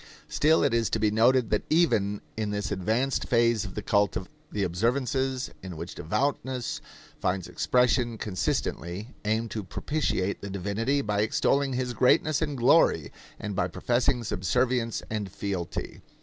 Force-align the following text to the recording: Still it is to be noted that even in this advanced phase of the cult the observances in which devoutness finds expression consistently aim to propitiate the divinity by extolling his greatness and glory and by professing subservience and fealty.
Still 0.27 0.63
it 0.63 0.73
is 0.73 0.89
to 0.89 0.99
be 0.99 1.11
noted 1.11 1.51
that 1.51 1.61
even 1.69 2.21
in 2.35 2.49
this 2.49 2.71
advanced 2.71 3.27
phase 3.27 3.63
of 3.65 3.75
the 3.75 3.83
cult 3.83 4.17
the 4.51 4.63
observances 4.63 5.51
in 5.61 5.77
which 5.77 5.93
devoutness 5.93 6.81
finds 7.19 7.47
expression 7.47 8.17
consistently 8.17 9.09
aim 9.25 9.47
to 9.49 9.63
propitiate 9.63 10.41
the 10.41 10.49
divinity 10.49 11.03
by 11.03 11.21
extolling 11.21 11.73
his 11.73 11.93
greatness 11.93 12.41
and 12.41 12.57
glory 12.57 13.11
and 13.39 13.55
by 13.55 13.67
professing 13.67 14.23
subservience 14.23 15.03
and 15.11 15.31
fealty. 15.31 16.01